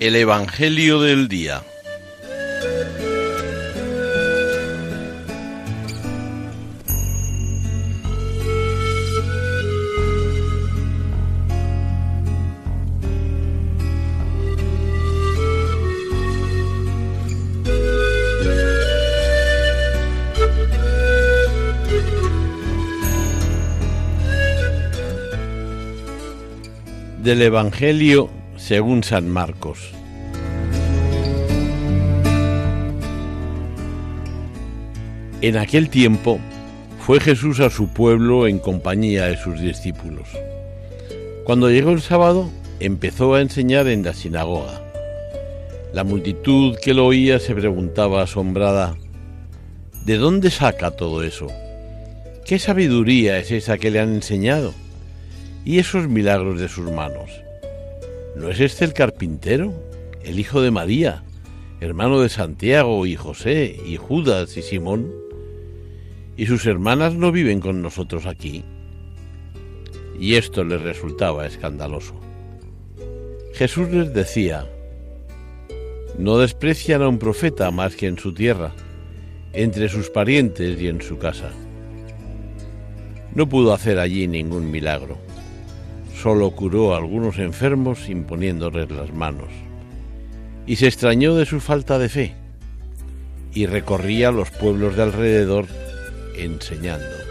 [0.00, 1.62] El Evangelio del Día.
[27.22, 29.99] Del Evangelio según San Marcos.
[35.42, 36.38] En aquel tiempo
[37.06, 40.28] fue Jesús a su pueblo en compañía de sus discípulos.
[41.44, 44.82] Cuando llegó el sábado, empezó a enseñar en la sinagoga.
[45.94, 48.98] La multitud que lo oía se preguntaba asombrada,
[50.04, 51.46] ¿de dónde saca todo eso?
[52.44, 54.74] ¿Qué sabiduría es esa que le han enseñado?
[55.64, 57.30] ¿Y esos milagros de sus manos?
[58.36, 59.72] ¿No es este el carpintero,
[60.22, 61.22] el hijo de María,
[61.80, 65.29] hermano de Santiago y José y Judas y Simón?
[66.40, 68.64] ¿Y sus hermanas no viven con nosotros aquí?
[70.18, 72.18] Y esto les resultaba escandaloso.
[73.52, 74.66] Jesús les decía,
[76.18, 78.72] no desprecian a un profeta más que en su tierra,
[79.52, 81.50] entre sus parientes y en su casa.
[83.34, 85.18] No pudo hacer allí ningún milagro
[86.20, 89.48] solo curó a algunos enfermos imponiéndoles las manos.
[90.66, 92.34] Y se extrañó de su falta de fe
[93.54, 95.66] y recorría los pueblos de alrededor
[96.44, 97.29] enseñando.